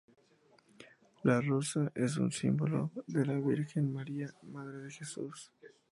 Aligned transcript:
La 1.21 1.39
rosa 1.41 1.91
es 1.93 2.17
un 2.17 2.31
símbolo 2.31 2.89
de 3.05 3.23
la 3.23 3.37
Virgen 3.39 3.93
María, 3.93 4.33
Madre 4.41 4.79
de 4.85 4.89
Jesús. 4.91 5.51